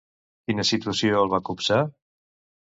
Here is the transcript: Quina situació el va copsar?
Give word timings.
Quina 0.47 0.63
situació 0.69 1.19
el 1.19 1.29
va 1.35 1.41
copsar? 1.51 1.79